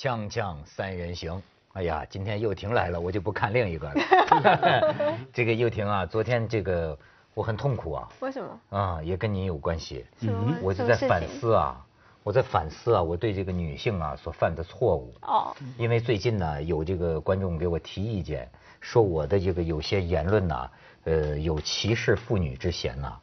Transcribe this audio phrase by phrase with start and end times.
[0.00, 1.42] 锵锵三人行，
[1.74, 3.94] 哎呀，今天又婷来了，我就不看另一个了。
[5.30, 6.98] 这个又婷啊，昨天这个
[7.34, 8.08] 我很痛苦啊。
[8.20, 8.78] 为什么？
[8.78, 10.06] 啊，也跟你有关系。
[10.22, 11.84] 嗯我就在反思啊，
[12.22, 15.12] 我在反思啊，我对这个女性啊所犯的错误。
[15.20, 18.48] 哦，因为最近呢，有这个观众给我提意见，
[18.80, 20.70] 说我的这个有些言论呐，
[21.04, 23.08] 呃，有歧视妇女之嫌呐。
[23.08, 23.20] 啊，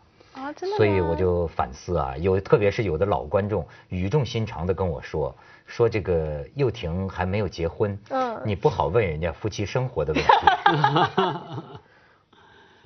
[0.53, 10.29] 真的所以我就反思啊，有特别是有的老观众语重心长的跟我说，说这个又婷还没有结婚，嗯你不好问人家夫妻生活的问题，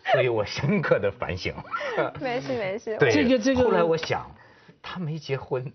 [0.12, 1.54] 所以我深刻的反省。
[2.20, 2.98] 没事没事。
[2.98, 4.30] 对，这个这个后来我想，
[4.82, 5.72] 他没结婚，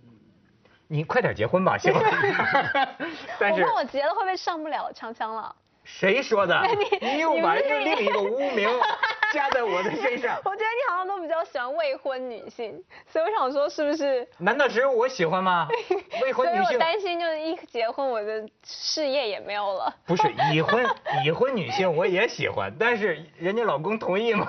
[0.88, 2.00] 你快点结婚吧，行吗？
[3.38, 5.54] 但是我怕我结了会不会上不了锵锵了？
[5.84, 6.60] 谁说的？
[7.00, 8.68] 你又把你不是另一个污名
[9.33, 14.27] 加在我的身上，我觉得你好像都比较喜欢未婚女性，所以我想说是不是？
[14.38, 15.68] 难道只有我喜欢吗？
[16.23, 19.95] 未婚女性所以我担心就是一结婚我的事业也没有了。
[20.07, 20.85] 不是已婚
[21.24, 24.46] 已婚女性我也喜欢，但是人家老公同意吗？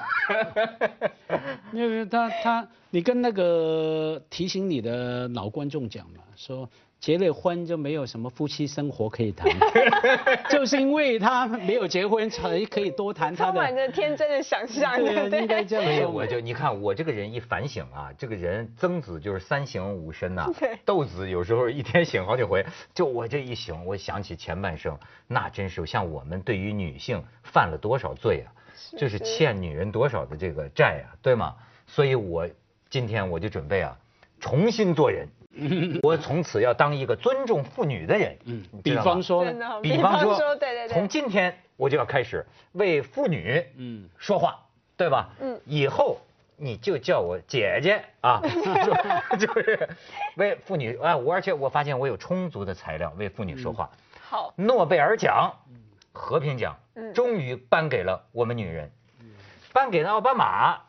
[1.72, 2.68] 因为他他，
[2.98, 6.68] 你跟那个提醒你的老观众讲嘛，说
[7.00, 9.48] 结了婚就没有什么夫妻生活可以谈，
[10.50, 13.86] 就是因为他没有结婚才可以多谈他充满的。
[13.86, 15.42] 着天真的想象，对？
[15.42, 22.66] 应该这样所以说我就你看我这个人一反省啊，这个人曾子就是三省吾身呐、 对窦子有时候一天醒好几回。
[22.96, 28.50] 就我这一醒，我想起前半生，那真是像我们对于女性犯了多少罪啊，
[28.98, 31.54] 就是欠女人多少的这个债啊，对吗？
[31.86, 32.50] 所以我
[32.90, 33.98] 今天我就准备啊，
[34.40, 35.28] 重新做人。
[36.04, 38.38] 我从此要当一个尊重妇女的人。
[38.46, 39.44] 嗯比方说
[39.82, 44.60] 比方说，对对对，从今天我就要开始为妇女嗯说话，
[44.96, 45.30] 对吧？
[45.42, 46.20] 嗯以后
[46.58, 48.40] 你就叫我姐姐啊，
[49.40, 49.90] 就 就是
[50.36, 53.90] 为妇女啊，我而且我发现我有充足的材料为妇女说话。
[54.22, 55.52] 好，诺贝尔奖，
[56.14, 58.92] 和平奖嗯，终于颁给了我们女人，
[59.74, 60.82] 颁给了奥巴马。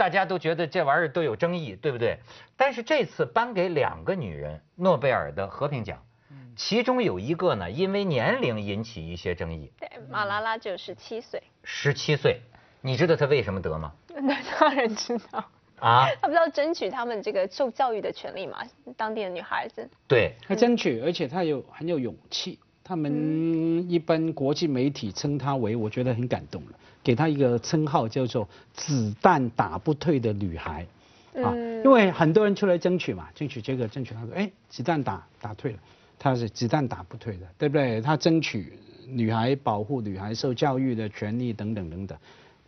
[0.00, 2.16] 大家都觉得这玩意儿都有争议，对不对？
[2.56, 6.02] 但是这次颁给两个女人诺贝尔的和平奖，
[6.56, 12.40] 其中有一个呢，因为年龄引起一些争议，对，马拉拉只有十七岁，十七岁，
[12.80, 13.92] 你知道她为什么得吗？
[14.08, 15.44] 那 当然知道，
[15.80, 18.64] 啊，他不是要争取他们这个受教育的权利嘛？
[18.96, 22.58] 当地的女孩子，对，她争取，而且她有很有勇气。
[22.82, 26.72] 他们一般国际媒体称她为，我觉得很感动了，
[27.02, 30.86] 给她一个称号叫做“子弹打不退的女孩”。
[31.36, 35.78] 啊，嗯因为很多人出来争取嘛，争取这个，争取那个，哎，子弹打打退了，
[36.18, 38.00] 他是子弹打不退的，对不对？
[38.00, 38.72] 他争取
[39.06, 42.18] 女孩保护女孩受教育的权利等等等等，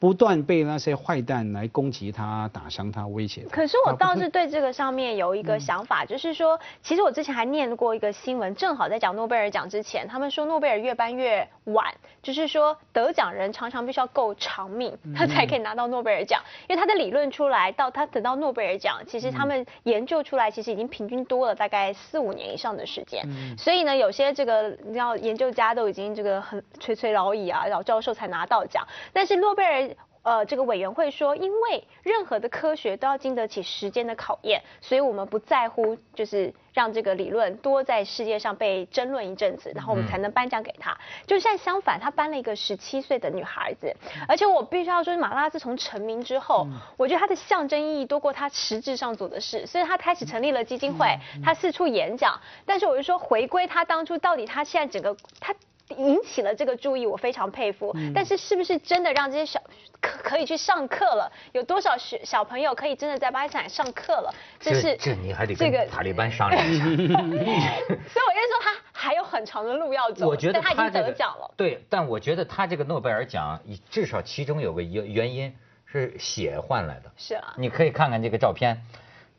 [0.02, 3.54] 不断被那些坏蛋来攻击他、打伤他、威胁他。
[3.54, 23.24] 可是我倒是对这个上面有一个想法，就是说，其实我之前还念过一个新闻，正好在讲诺贝尔奖之前，他们说诺贝尔越颁越晚，就是说得奖人常常必须要够长命，他才可以拿到诺贝尔奖，因为他的理论出来到他得到诺贝尔奖，其实他们研究出来其实已经平均多了大概四五年以上的时间，
[23.56, 29.91] 所以呢，有些这个你知道研究家都已经这个很垂垂老矣啊，老教授才拿到奖，但是诺贝尔。
[30.22, 40.96] 呃，这个委员会说，因为任何的科学都要经得起时间的考验，所以我们不在乎，就是让这个理论多在世界上被争论一阵子，然后我们才能颁奖给他。
[41.26, 43.92] 就现在相反，他颁了一个十七岁的女孩子，
[44.28, 55.52] 而且我必须要说，马拉自从成名之后，我觉得他的象征意义多过他实质上做的事，所以他开始成立了基金会，他四处演讲，但是我就说，回归他当初到底他现在整个他。
[55.96, 57.94] 引起了这个注意，我非常佩服。
[58.14, 59.60] 但是是不是真的让这些小
[60.00, 61.30] 可可以去上课了？
[61.52, 64.34] 有多少学小朋友可以真的在巴基斯坦上课了？
[64.58, 66.84] 这是这你还得这个跟塔利班商量一下。
[66.86, 70.26] 所以我就说他还有很长的路要走。
[70.26, 71.50] 我觉得但他已经得奖了。
[71.56, 73.60] 对，但我觉得他这个诺贝尔奖，
[73.90, 75.54] 至少其中有个原原因
[75.84, 77.10] 是血换来的。
[77.16, 78.80] 是啊，你可以看看这个照片，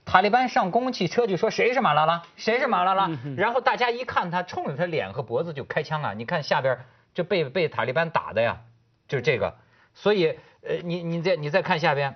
[0.06, 6.14] 塔利班上公共汽车就说谁是马拉拉，谁是马拉拉，然后大家一看他，冲着他脸和脖子就开枪啊！
[6.14, 8.62] 你看下边就被被塔利班打的呀，
[9.08, 9.56] 就是这个。
[9.94, 12.16] 所以呃，你你再你再看下边，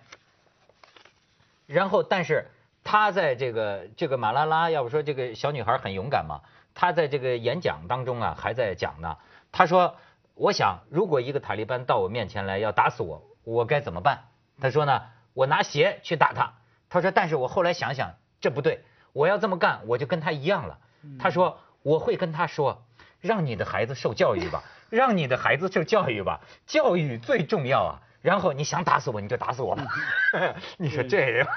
[1.65, 2.51] 然后但是
[2.83, 6.41] 他在这个这个马拉拉，要不说这个小女孩很勇敢嘛，
[6.75, 9.17] 她在这个演讲当中啊还在讲呢，
[9.51, 9.95] 她说
[10.35, 14.25] 我想如果一个塔利班到我面前来要打死我，我该怎么办？
[14.59, 15.03] 她说呢，
[15.33, 16.53] 我拿鞋去打他。
[16.89, 20.79] 他说，但是我后来想想，这不对，我要这么干，我就跟他一样了。
[21.19, 22.83] 他说，我会跟他说，
[23.21, 28.01] 让你的孩子受教育吧，让你的孩子受教育吧，教育最重要啊。
[28.19, 29.85] 然后你想打死我你就打死我吧。
[30.77, 31.47] 你说这人，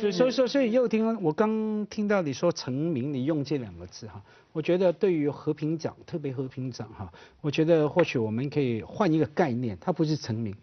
[0.00, 7.12] 所以说所以所以又听我刚听到你说成名，你用这两个字哈，我觉得对于和平奖，特别和平奖哈，
[7.42, 10.56] 我觉得或许我们可以换一个概念，它不是成名，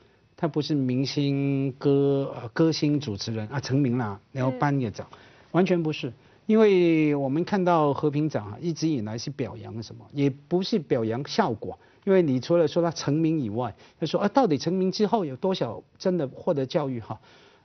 [0.44, 5.07] 它不是明星歌呃歌星主持人啊成名了，然后颁一个奖，
[5.51, 6.12] 完全不是。
[6.48, 11.80] 因为我们看到和平奖啊，一直以来是表扬什么，也不是表扬效果。
[12.04, 17.18] 因为你除了说他成名以外，他说啊，到底成名之后有多少真的获得教育哈？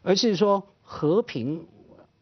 [0.05, 1.67] 而是说和平，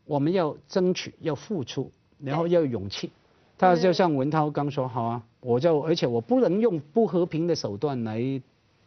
[0.07, 3.11] 我们要争取，要付出，然后要有勇气。
[3.59, 8.41] 他就像文涛刚说，好啊，我就而且我不能用不和平的手段来。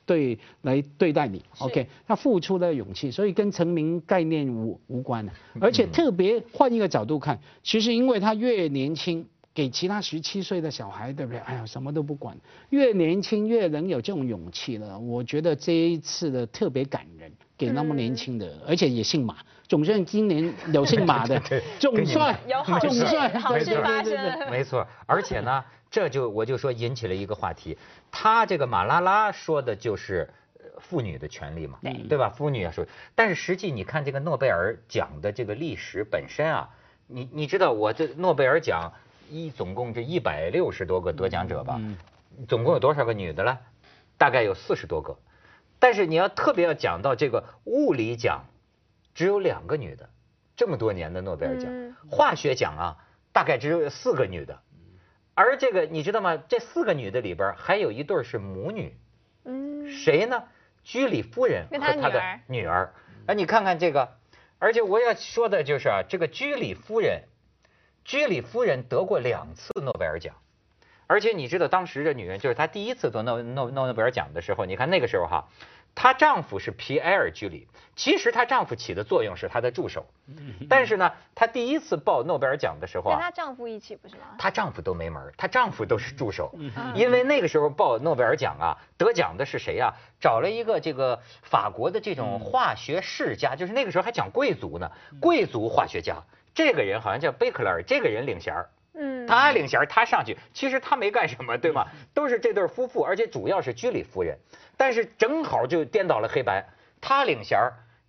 [0.09, 9.23] 对，来对待你，OK，他付出的勇气，所以跟成名概念无无关的，而且特别换一个角度看，其实因为他越年轻，
[9.53, 11.37] 给其他十七岁的小孩，对不对？
[11.41, 12.35] 哎呀，什么都不管，
[12.71, 14.97] 越年轻越能有这种勇气了。
[14.97, 19.35] 我觉得这一次的特别感人，给那么年轻的，而且也姓马，
[19.67, 21.39] 总算今年有姓马 的，
[21.77, 25.63] 总算有好事，好事发生，没错，而且呢。
[25.91, 27.75] 这就我就说引起了一个话题，
[28.11, 30.29] 他这个马拉拉说的就是
[30.77, 32.29] 妇女的权利嘛，对吧？
[32.29, 32.85] 妇女啊说，
[33.15, 36.69] 但是实际你看这个诺贝尔奖的这个历史本身啊，
[37.07, 38.93] 你你知道我这诺贝尔奖
[39.31, 41.81] 一总共这一百六十多个得奖者吧，
[42.47, 43.59] 总共有多少个女的了？
[44.15, 45.17] 大概有四十多个，
[45.79, 48.45] 但是你要特别要讲到这个物理奖，
[49.15, 50.09] 只有两个女的，
[50.55, 52.97] 这么多年的诺贝尔奖，化学奖啊，
[53.31, 54.61] 大概只有四个女的。
[55.33, 56.37] 而这个你知道吗？
[56.49, 58.97] 这四个女的里边还有一对是母女，
[59.45, 60.43] 嗯，谁呢？
[60.83, 62.93] 居里夫人和她的女儿。
[63.27, 64.17] 哎，你看看这个，
[64.57, 67.23] 而且我要说的就是啊，这个居里夫人，
[68.03, 70.35] 居里夫人得过两次诺贝尔奖，
[71.09, 75.49] 而且你知道当时这女人就是她第一次得诺诺诺贝尔奖的时候，你看那个时候哈。
[75.95, 80.05] 她丈夫是皮埃尔居里，其实她丈夫起的作用是她的助手，
[80.69, 84.21] 但是呢，她第一次报诺贝尔奖的时候啊，跟她丈夫一起不是吗？
[84.37, 86.53] 她丈夫都没门她丈夫都是助手，
[86.93, 89.91] 因为那个时候报诺贝尔奖啊，得奖的是谁啊？
[90.21, 94.89] 找了一个这个法国的这种化学世家，就是那个时候还讲贵族呢，
[95.19, 96.21] 贵族化学家，
[96.53, 98.69] 这个人好像叫贝克勒尔，这个人领衔儿。
[99.01, 101.87] 嗯，他领衔，他上去，其实他没干什么，对吗？
[102.13, 104.37] 都是这对夫妇，而且主要是居里夫人，
[104.75, 106.65] 但是正好就颠倒了黑白，
[106.99, 107.57] 他领衔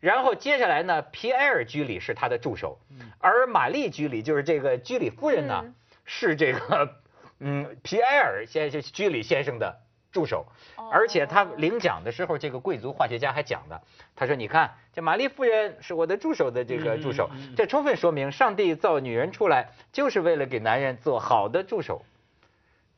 [0.00, 2.78] 然后接下来呢，皮埃尔居里是他的助手，
[3.20, 6.96] 而玛丽居里就是这个居里夫人呢，是这个
[7.38, 9.81] 嗯皮埃尔先生居里先生的。
[10.12, 10.44] 助手，
[10.90, 13.80] 而且他领奖的时候，这个贵族化学家还讲的，
[14.16, 22.02] 他说：“你看，这玛丽夫人是我的助手的这个助手，这充分说明上帝造女人出来就是为了给男人做好的助手。”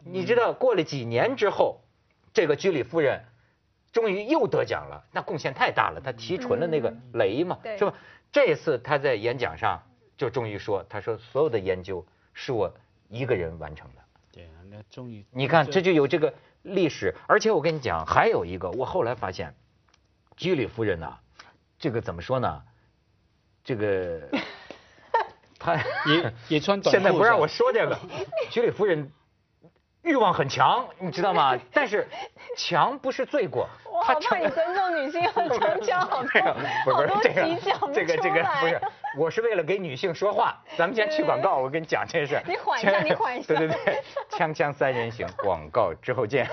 [0.04, 1.80] 你知道，过了几年之后，
[2.32, 3.24] 这个居里夫人
[3.92, 7.94] 终于又得奖了，那贡献太大了，她提纯了那个镭嘛，是吧？
[8.32, 9.82] 这次她在演讲上
[10.16, 12.74] 就终于说：“她说所有的研究是我
[13.10, 16.32] 一个人完成的。”对，那终于，你看这就有这个。
[16.62, 19.54] 历史，而且我跟你讲，还有一个，我后来发现，
[20.36, 21.18] 居里夫人呐，
[21.78, 22.62] 这个怎么说呢？
[23.64, 24.20] 这个，
[25.58, 25.76] 她
[26.06, 27.98] 也也穿短裤 现在不让我说这个，
[28.50, 29.12] 居里夫人
[30.02, 31.56] 欲望很强，你知道吗？
[31.72, 32.06] 但是
[32.56, 33.68] 强不是罪过。
[34.04, 36.42] 他怕你尊重女性， 很常讲好多
[36.92, 38.80] 好多这个这个不是，
[39.16, 40.58] 我是为了给女性说话。
[40.76, 42.40] 咱们先去广告，我跟你讲这事。
[42.48, 43.54] 你缓一下，你缓一下。
[43.54, 46.48] 对对对，锵锵三人行，广告之后见。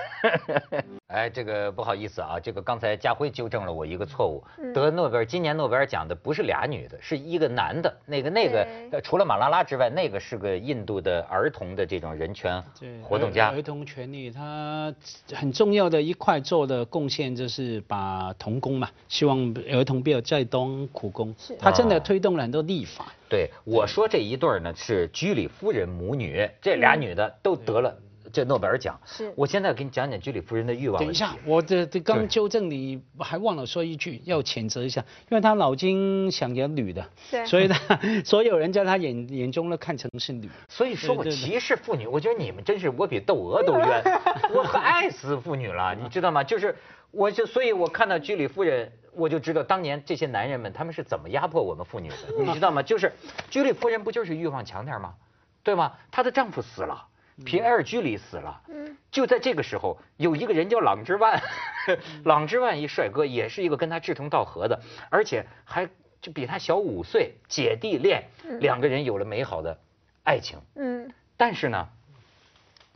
[1.08, 4.44] 哎，这个不好意思啊，这个刚才家辉纠正了我一个错误。
[4.72, 7.92] 得诺贝尔今年诺贝尔奖的不是俩女的，是一个男的。
[8.06, 12.62] 那个那个除了马拉拉之外，那个是个印度的儿童的这种人权
[13.02, 13.39] 活动家。
[13.48, 14.94] 儿童权利，他
[15.32, 21.34] 很重要的一块做的贡献就是把童工嘛，希望儿童不要再当苦工。
[21.38, 21.56] 是。
[21.58, 23.12] 他真的推动了很多立法。
[23.28, 27.96] 对，我说这一对呢是居里夫人母女，这俩女的都得了。
[28.32, 30.98] 这诺贝尔奖是，我现在给你讲讲居里夫人的欲望。
[30.98, 40.48] 等一下，我这这刚纠正你，还忘了说一句，要谴责一下，因为他脑筋想着女的，对，所以他所有人在他眼眼中呢看成是女。
[40.68, 44.02] 所以说我歧视妇女，我觉得你们真是我比窦娥都冤，
[44.54, 46.42] 我可爱死妇女了，你知道吗？
[46.44, 46.74] 就是
[47.10, 52.82] 我就所以，我看到居里夫人，我就知道当年这些男人们他们是怎么压迫我们妇女的，你知道吗？
[52.82, 53.12] 就是
[53.50, 55.14] 居里夫人不就是欲望强点吗？
[55.62, 55.92] 对吗？
[56.10, 57.06] 她的丈夫死了。
[57.44, 58.62] 皮埃尔居里死了，
[59.10, 61.40] 就在这个时候，有一个人叫朗之万，
[62.24, 64.80] 朗之万一帅哥，也是一个跟他志同道合的，
[65.10, 65.88] 而且还
[66.20, 68.28] 就比他小五岁，姐弟恋，
[68.60, 69.78] 两个人有了美好的
[70.22, 70.58] 爱情。
[70.74, 71.88] 嗯，但是呢，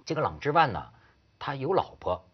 [0.05, 0.87] 这个朗之万呢，
[1.39, 2.25] 他有老婆，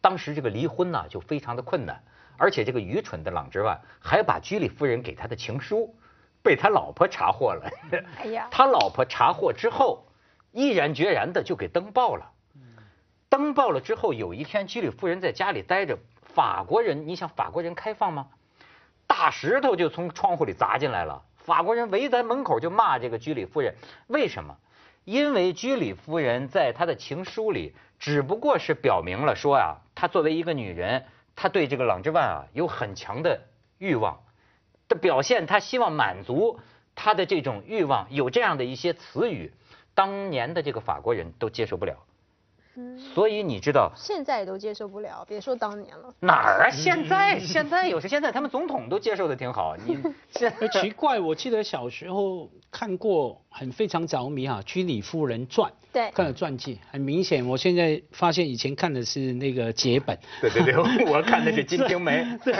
[0.00, 2.02] 当时这个离婚呢就非常的困难，
[2.38, 5.94] 而且这个愚蠢的朗之万还把居里夫人给他的情书
[6.42, 7.70] 被他老婆查获了。
[8.16, 10.06] 哎呀，他老婆查获之后，
[10.58, 12.32] 毅然决然的就给登报了。
[13.28, 15.96] 登报了之后，有一天居里夫人在家里待着，
[16.34, 18.26] 法国人，你想法国人开放吗？
[19.06, 23.76] 大石头就从窗户里砸进来了，法国人围在门口就骂这个居里夫人，
[24.08, 24.56] 为什么？
[25.04, 31.04] 因为居里夫人在她的情书里只不过是表明了说啊，她作为一个女人，
[31.36, 33.42] 她对这个朗之万啊有很强的
[33.78, 34.18] 欲望
[34.88, 36.58] 的表现，她希望满足
[36.96, 39.52] 她的这种欲望，有这样的一些词语，
[39.98, 41.96] 当年的这个法国人都接受不了。
[43.14, 46.14] 所以你知道现在都接受不了，别说当年了。
[46.20, 46.70] 哪儿啊？
[46.70, 49.76] 现在现在有时现在他们总统都接受的挺好。
[49.76, 49.98] 你
[50.80, 55.70] 奇怪，我记得小时候看过很非常着迷哈，《居里夫人传》。
[55.90, 60.18] 对，看了传记，很明显，我现在发现以前看的是那个节本。
[60.38, 60.74] 对对对，
[61.10, 62.22] 我看的是《金瓶梅》。
[62.44, 62.52] 对，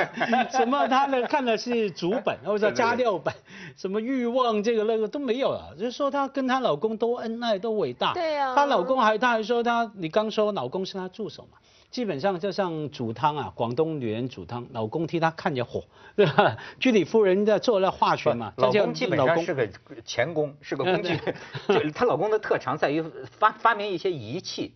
[0.51, 3.33] 什么他的看的是主本或者加料本，
[3.77, 8.15] 什么欲望这个那个都没有了，就是说她跟她老公都恩爱都伟大。
[8.15, 8.55] 对啊。
[8.55, 11.59] 她老公还，她还说她，你刚说老公是她助手嘛？
[11.91, 15.83] 基本上就像煮汤啊，广东女人煮汤，老公替她看着火，
[16.15, 16.57] 对吧？
[16.79, 19.67] 居里夫人在做了化学嘛，老公基本上是个
[20.05, 21.19] 钳工，是个工具。
[21.69, 23.03] 就她老公的特长在于
[23.39, 24.75] 发发明一些仪器。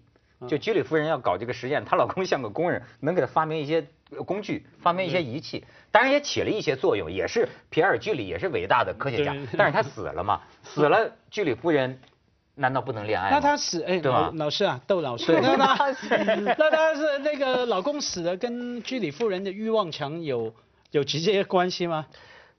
[0.49, 3.87] 就居里夫人要搞这个实验，她老公像个工人，能给她发明一些
[4.27, 11.97] 工具，发明一些仪器，当然也起了一些作用，也是皮埃尔居里也是伟大的科学家，但是他死了嘛，死了，居里夫人。
[12.55, 13.31] 难道不能恋爱？
[13.31, 14.31] 那他死哎，对吧？
[14.35, 15.95] 老师啊，窦老师，那他
[16.59, 20.53] 那他是那个老公死了，跟居里夫人的欲望强有
[20.91, 22.07] 有直接关系吗？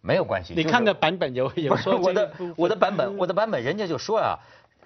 [0.01, 0.53] 没有关系。
[0.55, 4.37] 你看的版本有有说我的我的版本我的版本，人家就说啊，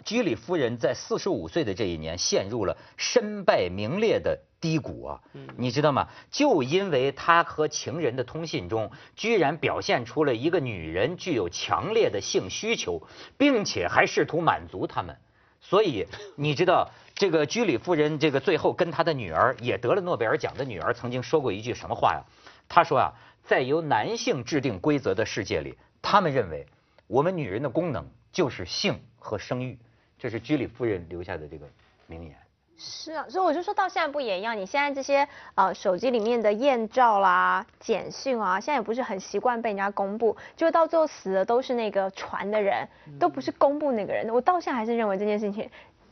[0.03, 5.21] 居里夫人在四十五岁的这一年陷入了身败名裂的低谷啊，
[5.57, 6.07] 你知道吗？
[6.31, 15.17] 就因为她和情人的通信中，居然表现出了一个女人具有强烈的性需求，并且还试图满足他们，
[15.61, 22.23] 所以你知道这个居里夫人这个最后跟她的女儿也得了诺贝尔奖的女儿曾经说过一句什么话呀？
[22.67, 23.13] 她说啊，
[23.43, 26.65] 在由男性制定规则的世界里，他们认为
[27.07, 29.77] 我们女人的功能就是性和生育，
[30.17, 31.67] 这是居里夫人留下的这个
[32.07, 32.35] 名言。
[32.79, 34.55] 是啊，所以我就说到现在不也一样？
[34.55, 42.87] 你现在这些呃手机里面的艳照啦、简讯啊，现在也不是很习惯被人家公布，就到最后死的都是那个传的人，
[43.19, 44.29] 都不是公布那个人。
[44.29, 45.67] 我到现在还是认为这件事情。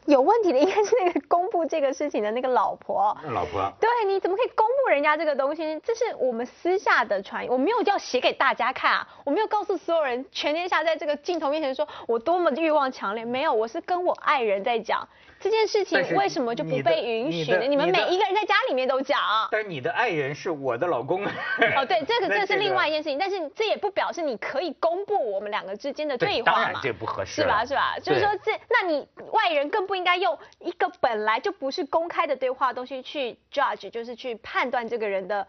[0.05, 3.15] 有问题的应该是那个公布这个事情的那个老婆。
[3.29, 3.71] 老婆。
[3.79, 5.79] 对，你怎么可以公布人家这个东西？
[5.83, 15.07] 这是我们私下的传，我没有要写给大家看啊，我没有告诉所有人，全天下在这个镜头面前说我多么欲望强烈，没有，我是跟我爱人在讲。
[15.39, 17.59] 这件事情为什么就不被允许呢？
[17.67, 19.19] 你们每一个人在家里面都讲。
[19.51, 21.23] 但是你的爱人是我的老公。
[21.77, 26.63] 哦，对，这个这是另外一件事情，但是这也不表示你可以公布我们两个之间的对话嘛。
[26.63, 27.41] 当然这不合适。
[27.41, 27.63] 是吧？
[27.63, 27.97] 是吧？
[28.01, 35.47] 就是说这，那你外人更不应该用一个本来就不是公开的对话东西去 judge，就是去判断这个人的。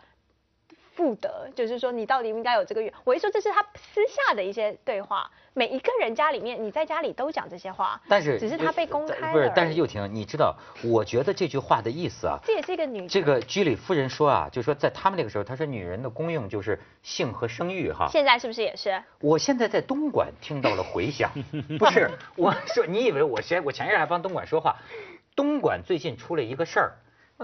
[0.96, 2.92] 不得，就是说你到底应该有这个月。
[3.04, 13.06] 我一说这是他私下的一些对话，每一个人家里面，你在家里都讲这些话，但是只是他被公开不是，但是又婷，你知道，我觉得这句话的意思啊，这也是一个女。
[13.06, 18.08] 这个居里夫人说啊，就说在他们那个时候，她说女人的功用就是性和生育哈。
[18.10, 19.02] 现在是不是也是？
[19.20, 21.30] 我现在在东莞听到了回响，
[21.78, 24.76] 不是，我说你以为我前我前日还帮东莞说话，
[25.34, 26.92] 东莞最近出了一个事儿，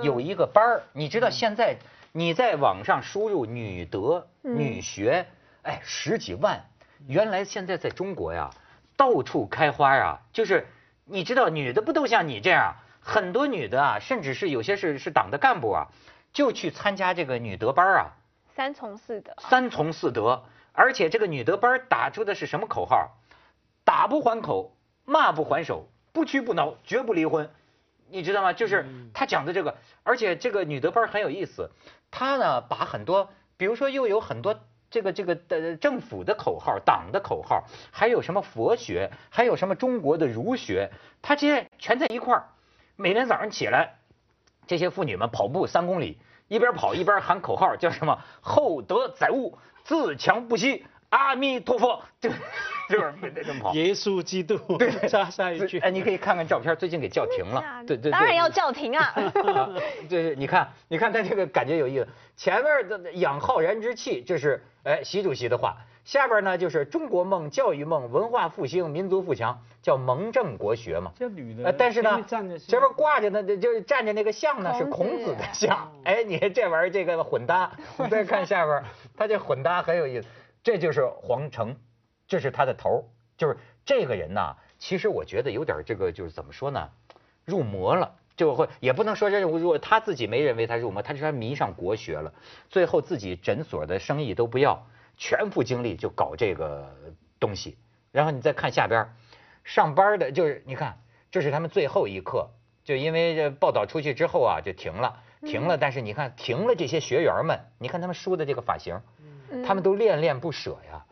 [0.02, 1.76] 有一个班儿，你知道现在。
[2.14, 5.26] 你在网上输入女德、女学，
[5.62, 6.66] 哎，十几万。
[7.06, 8.50] 原来现在在中国呀，
[8.98, 10.20] 到处开花啊。
[10.30, 10.66] 就是
[11.06, 12.74] 你知道，女的不都像你这样？
[13.00, 15.88] 很多女的啊，甚至是有些是是党的干部啊，
[16.34, 18.12] 就去参加这个女德班啊。
[18.54, 19.34] 三从四德。
[19.38, 23.16] 三从四德，而且这个女德班打出的是什么口号？
[23.84, 24.76] 打不还口，
[25.06, 27.50] 骂不还手，不屈不挠，绝不离婚。
[28.12, 28.52] 你知道吗？
[28.52, 31.70] 就是他讲的这个，而且这个女德班很有意思。
[32.10, 40.90] 他呢，把很多，比如说又有很多这个这个的政府的口号、党的口号，还有什么佛学，还有什么中国的儒学，
[41.22, 42.48] 他这些全在一块儿。
[42.96, 43.94] 每天早上起来，
[44.66, 50.84] 这些妇女们跑步三公里，一边跑一边喊口号，叫什么“厚德载物，自强不息”。
[51.12, 52.30] 阿弥陀佛，就
[52.88, 53.74] 就是每天这么跑。
[53.74, 55.78] 耶稣基督，对，下下一句。
[55.80, 57.62] 哎，你可以看看照片，最近给叫停了。
[57.86, 58.10] 对对。
[58.10, 59.12] 当然要叫停啊。
[60.08, 62.08] 对 对，你看，你看他这个感觉有意思。
[62.34, 65.76] 前面的养浩然之气，这是哎习主席的话。
[66.04, 71.12] 下边呢就是中国梦、教育梦、文化复兴、民族富强，叫蒙正国学嘛。
[71.16, 75.92] 这女的，呃，但是呢前面挂着呢，就是站着那个像呢是孔子孔子的像。
[76.04, 78.82] 哎，你看这玩意儿这个混搭，你再看下边，
[79.14, 80.26] 他这混搭很有意思。
[80.62, 81.76] 这就是皇城，
[82.26, 84.56] 这是他的头，就是这个人呐。
[84.78, 86.90] 其实我觉得有点这个，就是怎么说呢，
[87.44, 88.16] 入魔了。
[88.34, 92.32] 就会也不能说这如果，他自己没认为他入魔，他是他迷上国学了，
[92.70, 94.86] 最后自己诊所的生意都不要，
[95.18, 96.96] 全副精力就搞这个
[97.38, 97.76] 东西。
[98.10, 99.06] 然后你再看下边，
[99.64, 100.98] 上班的就是你看，
[101.30, 102.48] 这是他们最后一课，
[102.84, 105.76] 就因为这报道出去之后啊，就停了，停了。
[105.76, 109.21] 但是你看停了，这些学员们，你看他们梳的这个发型，嗯
[109.64, 111.04] 他们都恋恋不舍呀。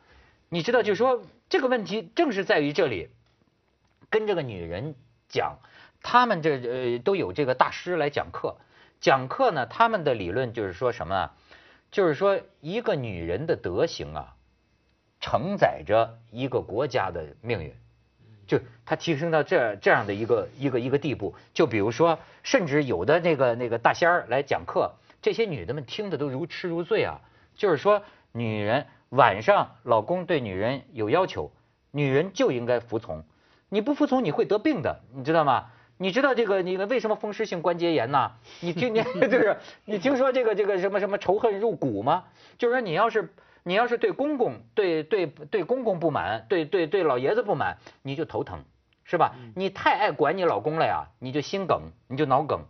[0.48, 3.08] 你知道，就是说这个问题正是在于这里，
[4.08, 4.94] 跟这个女人
[5.28, 5.58] 讲，
[6.02, 8.56] 他们这呃都有这个大师来讲课，
[9.00, 11.34] 讲课呢，他们的理论就是说什么啊？
[11.90, 14.34] 就是说一个女人的德行啊，
[15.20, 17.74] 承载着一个国家的命运。
[18.46, 24.92] 就它提升到这这样的一个一个一个地步，就比如说，甚至有的那个那个大仙儿来讲课，
[25.22, 27.20] 这些女的们听的都如痴如醉啊。
[27.54, 31.50] 就是说，女人晚上老公对女人有要求，
[31.90, 33.24] 女人就应该服从，
[33.68, 35.66] 你不服从你会得病的，你知道吗？
[35.98, 38.32] 你知道这个你为什么风湿性关节炎呐？
[38.60, 42.24] 你听你 就是你听说这个这个什么什么仇恨入骨吗？
[42.56, 43.34] 就是说你要是
[43.64, 48.64] 你要是对公公对对对公公不满，对对对老爷子不满，你就头疼，
[49.04, 49.34] 是吧？
[49.54, 52.60] 你太爱管你老公了呀，你就心梗，你就脑梗。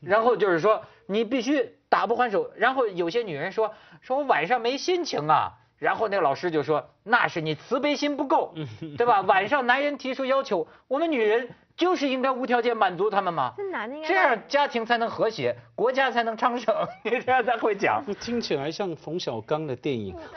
[0.00, 2.50] 然后就是说你必须打不还手。
[2.56, 8.54] 然后有些女人说说我晚上没心情啊，然后那个老师就说那是你慈悲心不够，
[8.96, 9.20] 对吧？
[9.22, 13.54] 晚上男人提出要求，我们女人就是应该无条件满足他们嘛。
[13.56, 16.74] 这男的应该这样家庭才能和谐，国家才能昌盛。
[17.04, 18.04] 你这样才会讲。
[18.20, 20.16] 听起来像冯小刚的电影，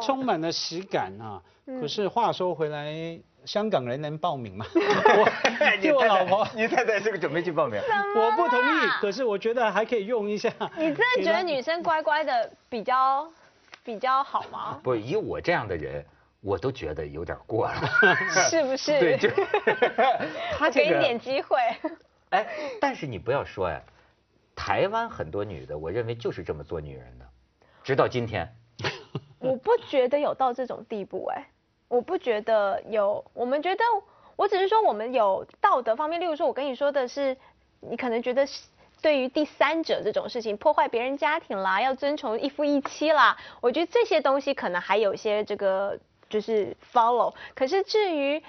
[0.00, 1.42] 充满了喜感啊。
[1.80, 4.66] 可是话说回来，香港人能报名吗？
[4.74, 5.28] 我
[5.80, 7.80] 你老婆，你太太是个准备去报名。
[8.16, 10.50] 我不同意，可是我觉得还可以用一下。
[10.76, 13.30] 你真的觉得女生乖乖的比较
[13.84, 14.80] 比较好吗？
[14.82, 16.04] 不，以我这样的人，
[16.40, 17.74] 我都觉得有点过了。
[18.50, 18.92] 是不是？
[19.00, 19.28] 对，就
[20.56, 21.58] 他给这个你点机会。
[22.30, 22.46] 哎，
[22.80, 23.80] 但是你不要说呀，
[24.56, 27.26] 台湾很多女的，我认为就是这么做女人的，
[27.82, 28.48] 直到今天。
[29.38, 31.46] 我不觉得有到这种地步哎、
[31.94, 33.84] 我不觉得有，我们觉得，
[34.36, 37.36] 我只是说我们有道德方面，例如说，我跟你说的是，
[37.80, 38.66] 你可能觉得是
[39.00, 48.42] 对于第三者这种事情，破坏别人家庭啦，要遵从一夫一妻啦，我觉得这些东西可能还有些这个就是 follow，可是至于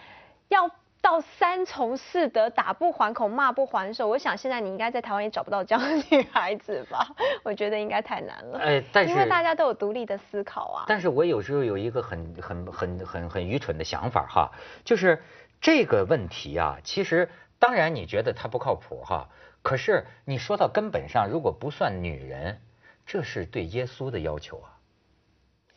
[0.49, 0.69] 要。
[1.05, 4.07] 到三从四德，打不还口，骂不还手。
[4.07, 7.07] 我想现在你应该在台湾也找不到这样的女孩子吧？
[7.45, 8.57] 我觉得应该太难了。
[8.57, 10.85] 哎，但是因为大家都有独立的思考啊。
[10.87, 14.51] 但是我有时候有一个很很很很很愚蠢的想法哈，
[14.83, 15.21] 就是
[15.61, 19.29] 这个问题啊，其实当然你觉得它不靠谱哈，
[19.61, 22.59] 可是你说到根本上，如果不算女人，
[23.05, 24.73] 这是对耶稣的要求啊，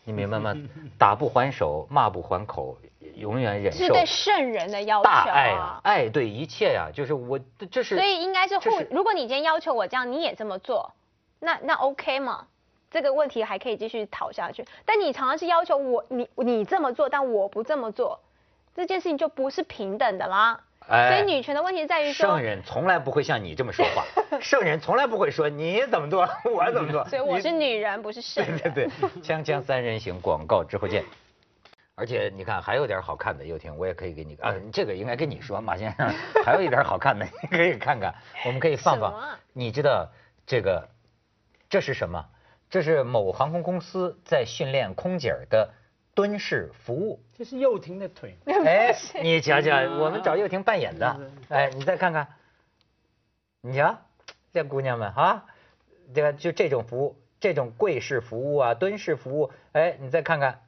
[0.05, 0.57] 你明白吗？
[0.97, 2.79] 打不还手，骂不还口，
[3.19, 3.79] 永远忍受。
[3.79, 5.81] 是对圣人的要求大爱啊啊，。
[5.83, 7.39] 爱对一切呀、就是我
[7.71, 10.93] 这是所以应该是互，如果你今天要求我这样，你也这么做，
[11.41, 12.47] 那那 OK 吗？
[12.91, 14.65] 这个问题还可以继续讨下去。
[14.87, 18.19] 但你常常是要求我你你这么做，但我不这么做，
[18.75, 20.61] 这件事情就不是平等的啦。
[20.89, 24.07] 哎所以女权的问题在于说圣，人从来不会像你这么说话，
[24.41, 27.05] 圣人从来不会说你怎么做， 我怎么做。
[27.05, 28.59] 所以我是女人，不是圣人。
[28.73, 31.05] 对对对，锵锵三人行，广告之后见。
[31.99, 36.09] 而且你看，还有点好看的，又婷我也可以给你啊，这个应该跟你说，马先生，
[36.45, 38.15] 还有一点好看的，你可以看看，
[38.47, 39.41] 我们可以放放什么啊。
[39.53, 40.09] 你知道
[40.47, 40.89] 这个
[41.69, 42.25] 这是什么？
[42.71, 45.73] 这是某航空公司在训练空姐儿的
[46.15, 47.21] 蹲式服务。
[47.35, 52.29] 这是幼婷的腿，哎，你瞧瞧，我们找幼婷扮演的，哎，你再看看，
[53.63, 53.99] 你瞧，
[54.53, 55.47] 这姑娘们啊，
[56.15, 60.61] 这个就这种服务，这种跪式服务啊，蹲式服务，哎，你再看看，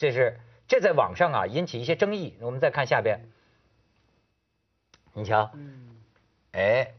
[0.00, 2.34] 这是这在网上啊引起一些争议。
[2.40, 3.20] 我们再看下边，
[5.12, 5.50] 你瞧，
[6.52, 6.94] 哎，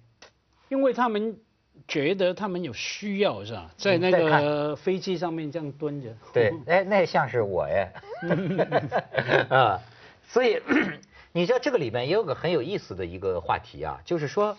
[0.70, 1.40] 因为他们
[1.88, 3.72] 觉得他们有需要是吧？
[3.76, 6.16] 在那个飞机上面这样蹲着。
[6.32, 7.92] 对， 哎，那像是我耶，
[9.50, 9.82] 啊，
[10.28, 10.62] 所以
[11.34, 14.56] 你知道这个里面也有个很有意思的一个话题啊，就是说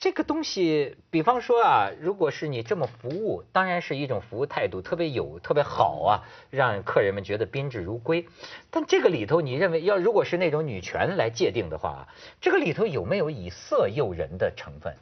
[0.00, 8.26] 这个东西，比方说啊，如果是你这么服务，当然是一种服务态度特别有特别好啊，让客人们觉得宾至如归。
[8.70, 12.08] 但这个里头，你认为要如果是那种女权来界定的话，
[12.40, 14.96] 这个里头有没有以色诱人的成分？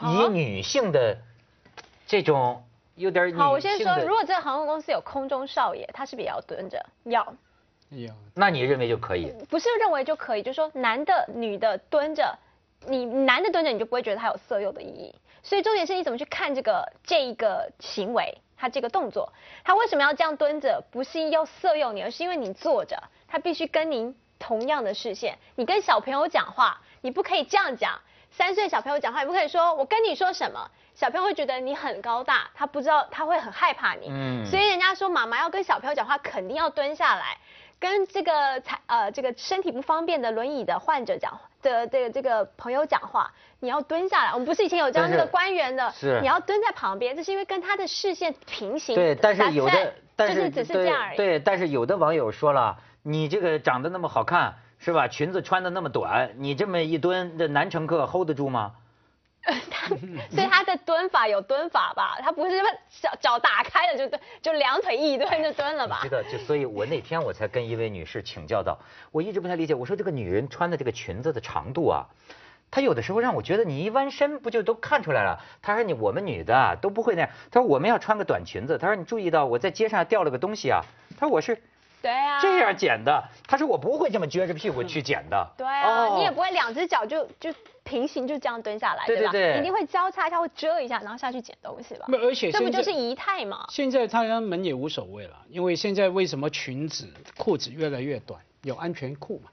[0.00, 1.18] 以啊女性的
[2.06, 2.64] 这种
[2.94, 6.82] 有点女好，我先说，如果这个航空公司有空中少爷，他是不是也要蹲着？
[7.04, 7.22] 要，
[7.90, 9.30] 有那你认为就可以？
[9.50, 12.38] 不是认为就可以，就是说男的、女的蹲着，
[12.86, 15.14] 你男的蹲着你就不会觉得他有色诱的意义。
[15.42, 19.32] 所以重点是你怎么去看这个这一个行为，他这个动作，
[19.64, 20.84] 他为什么要这样蹲着？
[20.92, 25.38] 不是要色诱你，而是因为你坐着，他必须跟您同样的视线。
[25.56, 28.00] 你跟小朋友讲话，你不可以这样讲。
[28.30, 34.06] 三岁小朋友讲话，你不可以说我跟你说什么，小朋友会觉得你很高大，他不知道他会很害怕你。
[34.08, 37.36] 嗯所以人家说妈妈要跟小朋友讲话，肯定要蹲下来。
[37.82, 44.30] 跟这个才呃这个身体不方便的轮椅的患者讲的这个这个朋友讲话，你要蹲下来。
[44.30, 48.94] 我们不是以前有教但是那个官员的，是你要蹲在旁边，这是因为跟他的视线平行。
[48.94, 51.16] 对，但是有的但就是是只是这对样而已。
[51.16, 55.08] 对，但是有的网友说了，你这个长得那么好看，是吧？
[55.08, 58.70] 裙子穿的那么短，你这么一蹲，这男乘客 hold 得住吗？
[59.42, 62.62] 他所以他的蹲法有蹲法吧，他不是
[63.00, 66.08] 脚脚打开了就蹲，就两腿一蹲就蹲了吧知？
[66.08, 68.78] 道，就所以，我那天我才跟一位女士请教到，
[69.10, 72.06] 我一直不太理解，我说这个女人穿的这个裙子的长度啊，
[72.70, 75.40] 她有的时候让我觉得你一弯身不就都看出来了？
[75.60, 80.82] 她说你我们女的啊都不会那样，她说我们要穿个短裙子，她说你注意到我在街上掉了个东西啊，
[81.18, 81.60] 她说我是
[82.02, 85.46] 对啊，这样捡的，他说我不会这么撅着屁股去捡的。
[85.56, 89.06] 对啊，哦你也不会两只脚就就平行就这样蹲下来，吧？
[89.06, 92.06] 对对对你一定会交叉一下，会遮一下，然后下去捡东西吧？
[92.20, 93.64] 而且这不就是仪态吗？
[93.70, 98.40] 现在他们也无所谓了，因为现在为什么裙子、裤子越来越短？
[98.62, 99.50] 有安全裤嘛？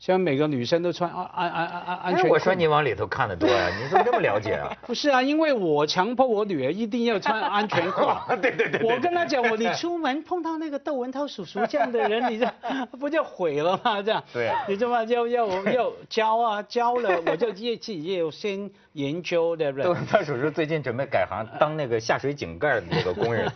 [0.00, 4.72] 现在每个女生都穿安安安安安安全我说你往里头看的多呀， 你怎么这么了解啊？
[4.86, 8.06] 不是啊，因为我强迫我女儿一定要穿 安全裤。
[8.40, 12.50] 对对对我跟她讲，我你出门碰到那个窦文涛叔叔这样的人，你这
[12.98, 14.00] 不就毁了吗？
[14.00, 14.24] 这样。
[14.32, 19.84] 对啊你这么要要要教啊，教了我就业自己也有先研究，对不对？
[19.84, 23.52] 窦文涛叔叔最近准备改行当那个下水井盖的那个工人。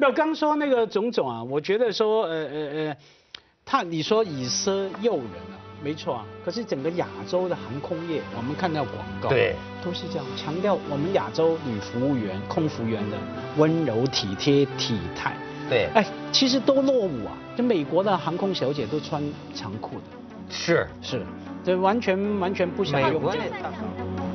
[0.00, 2.96] 没有，刚说那个种种啊，我觉得说，呃呃呃，
[3.70, 6.24] 他你说以奢诱人啊，没错啊。
[6.42, 9.54] 可是整个亚洲的航空业，我们看到广告，对，
[9.84, 13.18] 都是这样强调我们亚洲女服务员、空服员的
[13.58, 15.36] 温柔体贴体态。
[15.68, 16.02] 对，哎，
[16.32, 17.36] 其实都落伍啊！
[17.54, 20.02] 这美国的航空小姐都穿长裤的，
[20.48, 21.26] 是是，
[21.62, 23.82] 这完全完全不想用这个国那大就算
[24.16, 24.27] 长